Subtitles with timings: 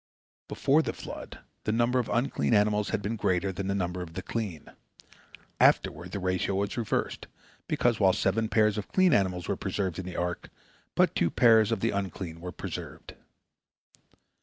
[0.47, 4.15] Before the flood the number of unclean animals had been greater than the number of
[4.15, 4.71] the clean.
[5.59, 7.27] Afterward the ratio was reversed,
[7.67, 10.49] because while seven pairs of clean animals were preserved in the ark,
[10.95, 13.13] but two pairs of the unclean were preserved.